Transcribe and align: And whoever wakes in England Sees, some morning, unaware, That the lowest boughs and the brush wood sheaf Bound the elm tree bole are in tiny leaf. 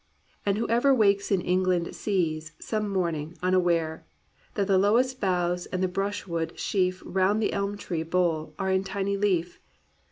And 0.47 0.57
whoever 0.57 0.95
wakes 0.95 1.29
in 1.31 1.41
England 1.41 1.95
Sees, 1.95 2.53
some 2.59 2.89
morning, 2.89 3.37
unaware, 3.43 4.03
That 4.55 4.65
the 4.65 4.79
lowest 4.79 5.21
boughs 5.21 5.67
and 5.67 5.83
the 5.83 5.87
brush 5.87 6.25
wood 6.25 6.57
sheaf 6.57 7.03
Bound 7.05 7.39
the 7.39 7.53
elm 7.53 7.77
tree 7.77 8.01
bole 8.01 8.55
are 8.57 8.71
in 8.71 8.83
tiny 8.83 9.15
leaf. 9.15 9.59